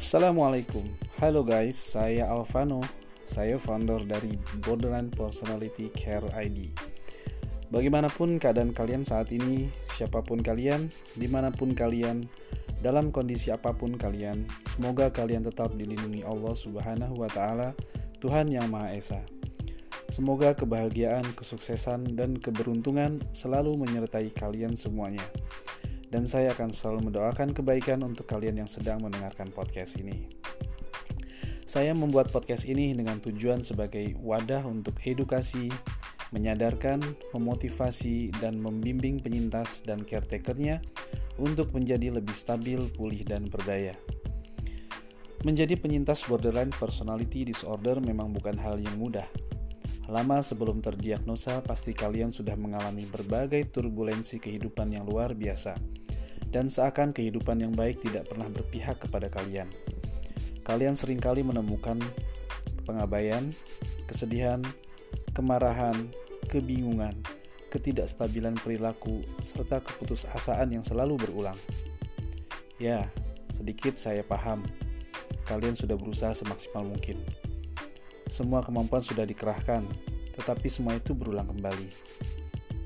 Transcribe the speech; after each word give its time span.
Assalamualaikum, 0.00 0.88
halo 1.20 1.44
guys, 1.44 1.76
saya 1.76 2.24
Alvano, 2.24 2.80
saya 3.20 3.60
founder 3.60 4.00
dari 4.08 4.32
Borderline 4.64 5.12
Personality 5.12 5.92
Care 5.92 6.24
ID. 6.40 6.72
Bagaimanapun 7.68 8.40
keadaan 8.40 8.72
kalian 8.72 9.04
saat 9.04 9.28
ini, 9.28 9.68
siapa 9.92 10.24
pun 10.24 10.40
kalian, 10.40 10.88
di 11.20 11.28
mana 11.28 11.52
pun 11.52 11.76
kalian, 11.76 12.24
dalam 12.80 13.12
kondisi 13.12 13.52
apa 13.52 13.76
pun 13.76 13.92
kalian, 14.00 14.48
semoga 14.72 15.12
kalian 15.12 15.44
tetap 15.44 15.76
dilindungi 15.76 16.24
Allah 16.24 16.56
Subhanahu 16.56 17.20
wa 17.20 17.28
Ta'ala, 17.28 17.76
Tuhan 18.24 18.48
Yang 18.48 18.66
Maha 18.72 18.88
Esa. 18.96 19.20
Semoga 20.08 20.56
kebahagiaan, 20.56 21.28
kesuksesan, 21.36 22.16
dan 22.16 22.40
keberuntungan 22.40 23.20
selalu 23.36 23.76
menyertai 23.76 24.32
kalian 24.32 24.72
semuanya 24.72 25.28
dan 26.10 26.26
saya 26.26 26.50
akan 26.52 26.74
selalu 26.74 27.10
mendoakan 27.10 27.54
kebaikan 27.54 28.02
untuk 28.02 28.26
kalian 28.26 28.66
yang 28.66 28.70
sedang 28.70 28.98
mendengarkan 29.00 29.48
podcast 29.54 29.96
ini. 29.96 30.26
Saya 31.70 31.94
membuat 31.94 32.34
podcast 32.34 32.66
ini 32.66 32.90
dengan 32.98 33.22
tujuan 33.22 33.62
sebagai 33.62 34.18
wadah 34.18 34.66
untuk 34.66 34.98
edukasi, 35.06 35.70
menyadarkan, 36.34 36.98
memotivasi, 37.30 38.34
dan 38.42 38.58
membimbing 38.58 39.22
penyintas 39.22 39.86
dan 39.86 40.02
caretakernya 40.02 40.82
untuk 41.38 41.70
menjadi 41.70 42.10
lebih 42.10 42.34
stabil, 42.34 42.82
pulih, 42.90 43.22
dan 43.22 43.46
berdaya. 43.46 43.94
Menjadi 45.46 45.78
penyintas 45.78 46.26
borderline 46.26 46.74
personality 46.74 47.46
disorder 47.46 48.02
memang 48.02 48.34
bukan 48.34 48.58
hal 48.58 48.76
yang 48.76 48.98
mudah. 48.98 49.24
Lama 50.10 50.42
sebelum 50.42 50.82
terdiagnosa, 50.82 51.62
pasti 51.62 51.94
kalian 51.94 52.34
sudah 52.34 52.58
mengalami 52.58 53.06
berbagai 53.06 53.70
turbulensi 53.70 54.42
kehidupan 54.42 54.90
yang 54.90 55.06
luar 55.06 55.38
biasa 55.38 55.78
dan 56.50 56.66
seakan 56.66 57.14
kehidupan 57.14 57.62
yang 57.62 57.70
baik 57.70 58.02
tidak 58.02 58.26
pernah 58.26 58.50
berpihak 58.50 58.98
kepada 58.98 59.30
kalian. 59.30 59.70
Kalian 60.66 60.98
sering 60.98 61.22
kali 61.22 61.46
menemukan 61.46 61.96
pengabaian, 62.82 63.54
kesedihan, 64.10 64.58
kemarahan, 65.30 66.10
kebingungan, 66.50 67.14
ketidakstabilan 67.70 68.58
perilaku, 68.58 69.22
serta 69.38 69.78
keputusasaan 69.78 70.74
yang 70.74 70.82
selalu 70.82 71.22
berulang. 71.22 71.56
Ya, 72.82 73.06
sedikit 73.54 73.94
saya 73.94 74.26
paham, 74.26 74.66
kalian 75.46 75.78
sudah 75.78 75.94
berusaha 75.94 76.34
semaksimal 76.34 76.82
mungkin. 76.82 77.22
Semua 78.30 78.62
kemampuan 78.62 79.02
sudah 79.02 79.26
dikerahkan, 79.26 79.84
tetapi 80.38 80.70
semua 80.70 80.96
itu 80.96 81.12
berulang 81.12 81.50
kembali. 81.50 81.90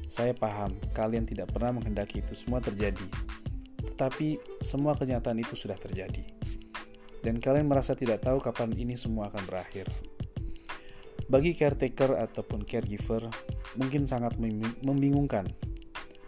Saya 0.08 0.32
paham, 0.32 0.72
kalian 0.96 1.28
tidak 1.28 1.52
pernah 1.52 1.76
menghendaki 1.76 2.24
itu 2.24 2.32
semua 2.32 2.64
terjadi 2.64 3.04
tetapi 3.94 4.42
semua 4.58 4.98
kenyataan 4.98 5.38
itu 5.38 5.54
sudah 5.54 5.78
terjadi. 5.78 6.26
Dan 7.22 7.38
kalian 7.38 7.70
merasa 7.70 7.94
tidak 7.94 8.26
tahu 8.26 8.42
kapan 8.42 8.74
ini 8.74 8.98
semua 8.98 9.30
akan 9.30 9.46
berakhir. 9.46 9.86
Bagi 11.30 11.56
caretaker 11.56 12.20
ataupun 12.20 12.66
caregiver, 12.66 13.30
mungkin 13.78 14.04
sangat 14.04 14.36
membingungkan 14.82 15.46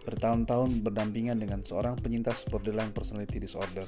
bertahun-tahun 0.07 0.87
berdampingan 0.87 1.43
dengan 1.43 1.61
seorang 1.67 1.99
penyintas 1.99 2.47
borderline 2.47 2.95
personality 2.95 3.43
disorder. 3.43 3.85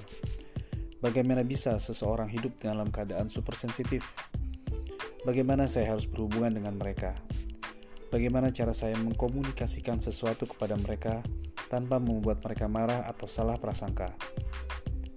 Bagaimana 0.99 1.47
bisa 1.47 1.79
seseorang 1.79 2.27
hidup 2.27 2.59
dalam 2.59 2.91
keadaan 2.91 3.31
super 3.31 3.55
sensitif? 3.55 4.03
Bagaimana 5.27 5.67
saya 5.67 5.91
harus 5.91 6.07
berhubungan 6.07 6.55
dengan 6.55 6.79
mereka? 6.79 7.19
Bagaimana 8.15 8.55
cara 8.55 8.71
saya 8.71 8.95
mengkomunikasikan 9.03 9.99
sesuatu 9.99 10.47
kepada 10.47 10.79
mereka 10.79 11.27
tanpa 11.67 11.99
membuat 11.99 12.39
mereka 12.39 12.71
marah 12.71 13.03
atau 13.03 13.27
salah 13.27 13.59
prasangka. 13.59 14.15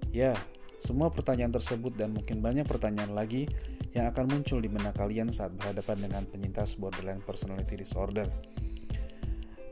Ya, 0.10 0.34
semua 0.82 1.14
pertanyaan 1.14 1.54
tersebut 1.54 1.94
dan 1.94 2.18
mungkin 2.18 2.42
banyak 2.42 2.66
pertanyaan 2.66 3.14
lagi 3.14 3.46
yang 3.94 4.10
akan 4.10 4.26
muncul 4.26 4.58
di 4.58 4.68
benak 4.74 4.98
kalian 4.98 5.30
saat 5.30 5.54
berhadapan 5.54 6.10
dengan 6.10 6.24
penyintas 6.26 6.82
borderline 6.82 7.22
personality 7.22 7.78
disorder. 7.78 8.26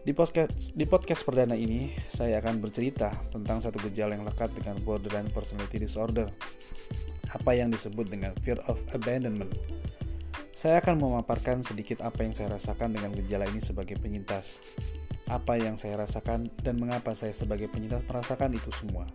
Di 0.06 0.13
podcast, 0.13 0.78
di 0.78 0.85
podcast 0.85 1.25
perdana 1.25 1.57
ini, 1.57 1.91
saya 2.07 2.38
akan 2.38 2.62
bercerita 2.62 3.09
tentang 3.34 3.59
satu 3.66 3.81
gejala 3.89 4.16
yang 4.16 4.23
lekat 4.29 4.53
dengan 4.53 4.78
borderline 4.85 5.28
personality 5.34 5.81
disorder, 5.81 6.29
apa 7.34 7.51
yang 7.51 7.73
disebut 7.73 8.07
dengan 8.07 8.31
fear 8.45 8.62
of 8.69 8.79
abandonment. 8.94 9.78
Saya 10.59 10.83
akan 10.83 10.99
memaparkan 10.99 11.63
sedikit 11.63 12.03
apa 12.03 12.27
yang 12.27 12.35
saya 12.35 12.59
rasakan 12.59 12.91
dengan 12.91 13.15
gejala 13.15 13.47
ini 13.47 13.63
sebagai 13.63 13.95
penyintas 13.95 14.59
apa 15.31 15.55
yang 15.55 15.79
saya 15.79 16.03
rasakan 16.03 16.51
dan 16.59 16.75
mengapa 16.75 17.15
saya 17.15 17.31
sebagai 17.31 17.71
penyintas 17.71 18.03
merasakan 18.03 18.51
itu 18.59 18.67
semua. 18.75 19.07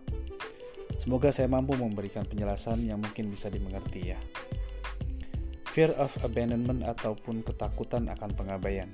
Semoga 0.97 1.29
saya 1.29 1.45
mampu 1.45 1.77
memberikan 1.77 2.25
penjelasan 2.25 2.81
yang 2.89 2.97
mungkin 2.97 3.29
bisa 3.29 3.53
dimengerti 3.53 4.09
ya. 4.09 4.17
Fear 5.69 5.93
of 6.01 6.17
abandonment 6.25 6.81
ataupun 6.81 7.45
ketakutan 7.45 8.09
akan 8.09 8.33
pengabaian. 8.33 8.89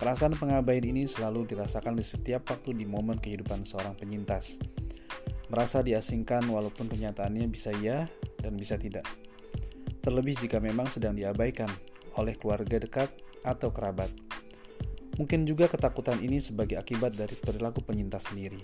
Perasaan 0.00 0.40
pengabaian 0.40 0.88
ini 0.88 1.04
selalu 1.04 1.52
dirasakan 1.52 2.00
di 2.00 2.04
setiap 2.06 2.48
waktu 2.48 2.80
di 2.80 2.88
momen 2.88 3.20
kehidupan 3.20 3.68
seorang 3.68 3.92
penyintas. 3.92 4.56
Merasa 5.52 5.84
diasingkan 5.84 6.48
walaupun 6.48 6.88
kenyataannya 6.88 7.44
bisa 7.44 7.76
ya 7.76 8.08
dan 8.40 8.56
bisa 8.56 8.80
tidak. 8.80 9.27
Terlebih 10.08 10.40
jika 10.40 10.56
memang 10.56 10.88
sedang 10.88 11.12
diabaikan 11.12 11.68
oleh 12.16 12.32
keluarga 12.32 12.80
dekat 12.80 13.12
atau 13.44 13.68
kerabat. 13.68 14.08
Mungkin 15.20 15.44
juga 15.44 15.68
ketakutan 15.68 16.24
ini 16.24 16.40
sebagai 16.40 16.80
akibat 16.80 17.12
dari 17.12 17.36
perilaku 17.36 17.84
penyintas 17.84 18.32
sendiri. 18.32 18.56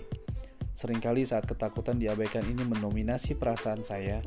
Seringkali 0.73 1.21
saat 1.21 1.45
ketakutan 1.45 2.01
diabaikan 2.01 2.41
ini 2.49 2.65
mendominasi 2.65 3.37
perasaan 3.37 3.85
saya, 3.85 4.25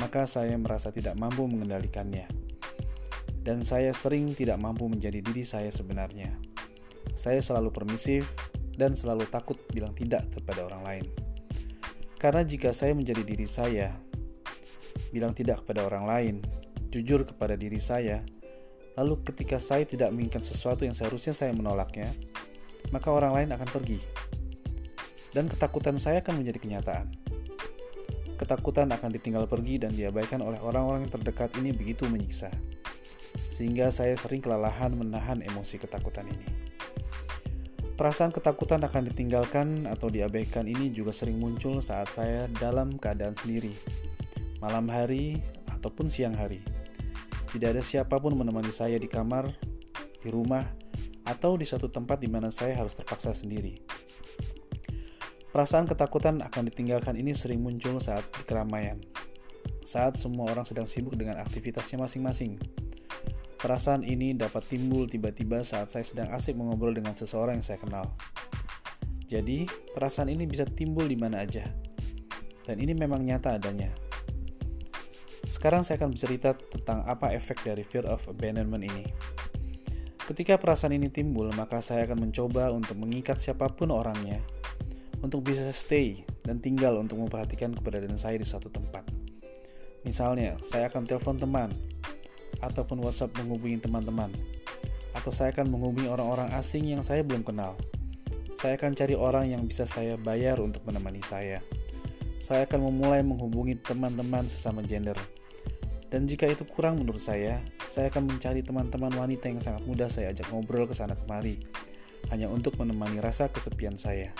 maka 0.00 0.24
saya 0.24 0.56
merasa 0.56 0.88
tidak 0.88 1.20
mampu 1.20 1.44
mengendalikannya. 1.44 2.24
Dan 3.44 3.60
saya 3.60 3.92
sering 3.92 4.32
tidak 4.32 4.56
mampu 4.56 4.88
menjadi 4.88 5.20
diri 5.20 5.44
saya 5.44 5.68
sebenarnya. 5.68 6.40
Saya 7.12 7.44
selalu 7.44 7.68
permisif 7.68 8.32
dan 8.80 8.96
selalu 8.96 9.28
takut 9.28 9.60
bilang 9.76 9.92
tidak 9.92 10.24
kepada 10.32 10.64
orang 10.64 10.82
lain. 10.88 11.06
Karena 12.16 12.40
jika 12.48 12.72
saya 12.72 12.96
menjadi 12.96 13.20
diri 13.20 13.44
saya, 13.44 14.05
bilang 15.10 15.34
tidak 15.34 15.62
kepada 15.62 15.86
orang 15.86 16.04
lain, 16.06 16.34
jujur 16.90 17.26
kepada 17.26 17.58
diri 17.58 17.78
saya, 17.78 18.22
Lalu 18.96 19.20
ketika 19.28 19.60
saya 19.60 19.84
tidak 19.84 20.08
menginginkan 20.08 20.40
sesuatu 20.40 20.88
yang 20.88 20.96
seharusnya 20.96 21.36
saya 21.36 21.52
menolaknya, 21.52 22.08
maka 22.88 23.12
orang 23.12 23.36
lain 23.36 23.48
akan 23.52 23.68
pergi. 23.68 24.00
Dan 25.36 25.52
ketakutan 25.52 26.00
saya 26.00 26.24
akan 26.24 26.40
menjadi 26.40 26.58
kenyataan. 26.64 27.12
Ketakutan 28.40 28.88
akan 28.88 29.10
ditinggal 29.12 29.44
pergi 29.44 29.76
dan 29.76 29.92
diabaikan 29.92 30.40
oleh 30.40 30.56
orang-orang 30.64 31.04
yang 31.04 31.12
terdekat 31.12 31.52
ini 31.60 31.76
begitu 31.76 32.08
menyiksa. 32.08 32.48
Sehingga 33.52 33.92
saya 33.92 34.16
sering 34.16 34.40
kelelahan 34.40 34.96
menahan 34.96 35.44
emosi 35.44 35.76
ketakutan 35.76 36.32
ini. 36.32 36.48
Perasaan 37.96 38.32
ketakutan 38.32 38.80
akan 38.80 39.12
ditinggalkan 39.12 39.88
atau 39.88 40.08
diabaikan 40.08 40.68
ini 40.68 40.88
juga 40.92 41.12
sering 41.12 41.36
muncul 41.36 41.80
saat 41.84 42.12
saya 42.12 42.44
dalam 42.60 42.96
keadaan 42.96 43.32
sendiri, 43.36 43.72
malam 44.66 44.90
hari 44.90 45.38
ataupun 45.70 46.10
siang 46.10 46.34
hari 46.34 46.58
tidak 47.56 47.78
ada 47.78 47.82
siapa 47.86 48.18
pun 48.18 48.34
menemani 48.34 48.74
saya 48.74 48.98
di 48.98 49.06
kamar, 49.08 49.48
di 50.20 50.28
rumah, 50.28 50.66
atau 51.24 51.54
di 51.56 51.64
suatu 51.64 51.88
tempat 51.88 52.20
di 52.20 52.28
mana 52.28 52.52
saya 52.52 52.76
harus 52.76 52.92
terpaksa 52.92 53.32
sendiri. 53.32 53.80
Perasaan 55.54 55.88
ketakutan 55.88 56.44
akan 56.44 56.68
ditinggalkan 56.68 57.16
ini 57.16 57.32
sering 57.32 57.64
muncul 57.64 57.96
saat 57.96 58.28
di 58.34 58.44
keramaian, 58.44 59.00
saat 59.80 60.20
semua 60.20 60.52
orang 60.52 60.68
sedang 60.68 60.84
sibuk 60.84 61.16
dengan 61.16 61.40
aktivitasnya 61.40 61.96
masing-masing. 61.96 62.60
Perasaan 63.56 64.04
ini 64.04 64.36
dapat 64.36 64.68
timbul 64.68 65.08
tiba-tiba 65.08 65.64
saat 65.64 65.88
saya 65.88 66.04
sedang 66.04 66.28
asik 66.36 66.60
mengobrol 66.60 66.92
dengan 66.92 67.16
seseorang 67.16 67.56
yang 67.56 67.64
saya 67.64 67.80
kenal. 67.80 68.12
Jadi, 69.26 69.64
perasaan 69.96 70.28
ini 70.28 70.44
bisa 70.44 70.68
timbul 70.68 71.08
di 71.08 71.16
mana 71.16 71.40
aja. 71.40 71.64
Dan 72.68 72.84
ini 72.84 72.92
memang 72.92 73.24
nyata 73.24 73.56
adanya. 73.56 74.05
Sekarang 75.46 75.86
saya 75.86 76.02
akan 76.02 76.12
bercerita 76.12 76.58
tentang 76.58 77.06
apa 77.06 77.30
efek 77.30 77.62
dari 77.62 77.86
fear 77.86 78.02
of 78.10 78.26
abandonment 78.26 78.82
ini. 78.82 79.06
Ketika 80.26 80.58
perasaan 80.58 80.98
ini 80.98 81.06
timbul, 81.06 81.54
maka 81.54 81.78
saya 81.78 82.02
akan 82.02 82.26
mencoba 82.26 82.74
untuk 82.74 82.98
mengikat 82.98 83.38
siapa 83.38 83.70
pun 83.70 83.94
orangnya 83.94 84.42
untuk 85.22 85.46
bisa 85.46 85.70
stay 85.70 86.26
dan 86.42 86.58
tinggal 86.58 86.98
untuk 86.98 87.22
memperhatikan 87.22 87.70
keberadaan 87.72 88.18
saya 88.18 88.36
di 88.36 88.46
satu 88.46 88.66
tempat. 88.66 89.06
Misalnya, 90.02 90.58
saya 90.62 90.90
akan 90.90 91.06
telepon 91.06 91.38
teman 91.38 91.70
ataupun 92.58 93.02
WhatsApp 93.02 93.38
menghubungi 93.38 93.82
teman-teman 93.86 94.30
atau 95.14 95.30
saya 95.32 95.50
akan 95.54 95.70
menghubungi 95.72 96.10
orang-orang 96.10 96.50
asing 96.58 96.90
yang 96.90 97.02
saya 97.06 97.22
belum 97.22 97.46
kenal. 97.46 97.78
Saya 98.58 98.74
akan 98.78 98.98
cari 98.98 99.14
orang 99.14 99.50
yang 99.52 99.62
bisa 99.66 99.84
saya 99.84 100.18
bayar 100.18 100.58
untuk 100.58 100.82
menemani 100.86 101.22
saya. 101.22 101.60
Saya 102.38 102.68
akan 102.68 102.92
memulai 102.92 103.24
menghubungi 103.24 103.80
teman-teman 103.80 104.46
sesama 104.46 104.84
gender 104.84 105.16
dan 106.06 106.24
jika 106.30 106.46
itu 106.46 106.62
kurang 106.62 107.02
menurut 107.02 107.18
saya, 107.18 107.58
saya 107.82 108.06
akan 108.14 108.30
mencari 108.30 108.62
teman-teman 108.62 109.10
wanita 109.10 109.50
yang 109.50 109.58
sangat 109.58 109.82
mudah 109.84 110.06
saya 110.06 110.30
ajak 110.30 110.46
ngobrol 110.54 110.86
ke 110.86 110.94
sana 110.94 111.18
kemari, 111.18 111.58
hanya 112.30 112.46
untuk 112.46 112.78
menemani 112.78 113.18
rasa 113.18 113.50
kesepian 113.50 113.98
saya. 113.98 114.30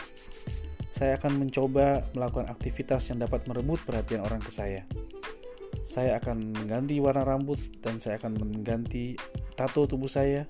Saya 0.95 1.19
akan 1.19 1.43
mencoba 1.43 2.07
melakukan 2.15 2.49
aktivitas 2.49 3.11
yang 3.11 3.21
dapat 3.21 3.45
merebut 3.51 3.83
perhatian 3.83 4.23
orang 4.23 4.41
ke 4.41 4.49
saya. 4.49 4.87
Saya 5.83 6.17
akan 6.23 6.55
mengganti 6.55 6.97
warna 7.03 7.27
rambut 7.27 7.59
dan 7.83 7.99
saya 8.01 8.17
akan 8.23 8.39
mengganti 8.41 9.19
tato 9.59 9.85
tubuh 9.85 10.09
saya 10.09 10.49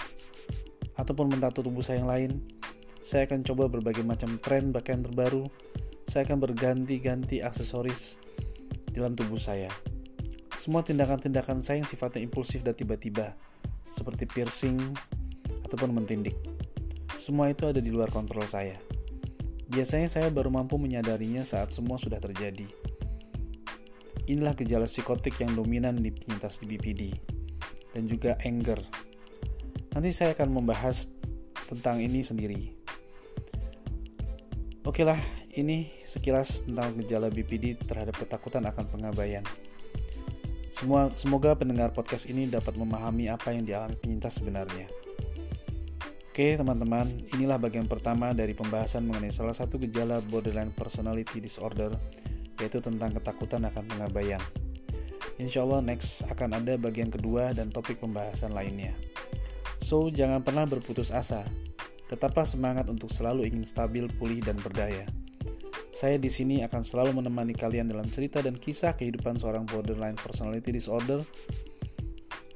ataupun 0.94 1.32
mentato 1.32 1.64
tubuh 1.64 1.82
saya 1.82 2.04
yang 2.04 2.08
lain. 2.08 2.31
Saya 3.02 3.26
akan 3.26 3.43
coba 3.43 3.66
berbagai 3.66 4.04
macam 4.04 4.38
tren 4.38 4.70
pakaian 4.70 5.02
terbaru. 5.02 5.48
Saya 6.06 6.23
akan 6.26 6.38
berganti-ganti 6.38 7.43
aksesoris 7.43 8.23
dalam 8.94 9.12
tubuh 9.12 9.38
saya. 9.38 9.69
Semua 10.56 10.82
tindakan-tindakan 10.82 11.62
saya 11.62 11.82
yang 11.82 11.87
sifatnya 11.87 12.25
impulsif 12.26 12.62
dan 12.62 12.75
tiba-tiba, 12.75 13.35
seperti 13.91 14.26
piercing 14.26 14.79
ataupun 15.67 15.94
mentindik. 15.94 16.35
Semua 17.19 17.50
itu 17.50 17.67
ada 17.67 17.82
di 17.82 17.91
luar 17.91 18.11
kontrol 18.11 18.47
saya. 18.47 18.79
Biasanya 19.67 20.06
saya 20.06 20.29
baru 20.31 20.50
mampu 20.50 20.79
menyadarinya 20.79 21.43
saat 21.43 21.75
semua 21.75 21.99
sudah 21.99 22.23
terjadi. 22.23 22.70
Inilah 24.26 24.55
gejala 24.58 24.91
psikotik 24.91 25.38
yang 25.43 25.55
dominan 25.55 25.99
di 26.03 26.11
penyintas 26.11 26.62
BPD 26.62 27.14
dan 27.94 28.06
juga 28.11 28.38
anger. 28.43 28.82
Nanti 29.94 30.11
saya 30.11 30.35
akan 30.35 30.50
membahas 30.50 31.11
tentang 31.67 32.03
ini 32.03 32.23
sendiri. 32.23 32.75
Oke 34.87 35.03
lah, 35.03 35.19
ini 35.56 35.88
sekilas 36.05 36.69
tentang 36.69 36.93
gejala 37.00 37.32
BPD 37.32 37.81
terhadap 37.81 38.17
ketakutan 38.20 38.64
akan 38.69 38.85
pengabaian. 38.93 39.44
Semua, 40.69 41.08
semoga 41.17 41.56
pendengar 41.56 41.97
podcast 41.97 42.29
ini 42.29 42.44
dapat 42.44 42.76
memahami 42.76 43.32
apa 43.32 43.56
yang 43.56 43.64
dialami 43.64 43.97
penyintas 43.97 44.37
sebenarnya. 44.37 44.93
Oke 46.29 46.53
teman-teman, 46.53 47.08
inilah 47.32 47.56
bagian 47.56 47.88
pertama 47.88 48.37
dari 48.37 48.53
pembahasan 48.53 49.08
mengenai 49.08 49.32
salah 49.32 49.56
satu 49.56 49.81
gejala 49.81 50.20
borderline 50.20 50.69
personality 50.69 51.41
disorder, 51.41 51.97
yaitu 52.61 52.76
tentang 52.85 53.17
ketakutan 53.17 53.64
akan 53.64 53.88
pengabaian. 53.88 54.44
Insya 55.41 55.64
Allah 55.64 55.81
next 55.81 56.29
akan 56.29 56.61
ada 56.61 56.76
bagian 56.76 57.08
kedua 57.08 57.56
dan 57.56 57.73
topik 57.73 58.05
pembahasan 58.05 58.53
lainnya. 58.53 58.93
So, 59.81 60.12
jangan 60.12 60.44
pernah 60.44 60.69
berputus 60.69 61.08
asa. 61.08 61.49
Tetaplah 62.05 62.44
semangat 62.44 62.93
untuk 62.93 63.08
selalu 63.08 63.49
ingin 63.49 63.64
stabil, 63.64 64.05
pulih, 64.20 64.44
dan 64.44 64.61
berdaya. 64.61 65.08
Saya 65.96 66.20
di 66.20 66.28
sini 66.28 66.60
akan 66.60 66.84
selalu 66.84 67.25
menemani 67.25 67.56
kalian 67.56 67.88
dalam 67.88 68.04
cerita 68.12 68.44
dan 68.44 68.60
kisah 68.60 69.00
kehidupan 69.00 69.40
seorang 69.40 69.64
borderline 69.64 70.12
personality 70.12 70.69
disorder 70.69 71.25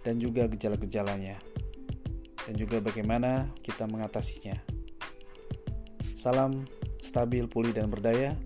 dan 0.05 0.21
juga 0.21 0.45
gejala-gejalanya. 0.45 1.41
Dan 2.45 2.55
juga 2.61 2.85
bagaimana 2.85 3.49
kita 3.65 3.89
mengatasinya. 3.89 4.61
Salam 6.21 6.69
stabil, 7.01 7.49
pulih, 7.49 7.73
dan 7.73 7.89
berdaya. 7.89 8.37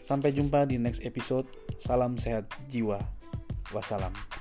Sampai 0.00 0.32
jumpa 0.32 0.64
di 0.64 0.80
next 0.80 1.04
episode. 1.04 1.44
Salam 1.76 2.16
sehat 2.16 2.48
jiwa. 2.72 3.04
Wassalam. 3.68 4.31